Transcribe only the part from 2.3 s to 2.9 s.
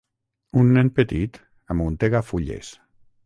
fulles.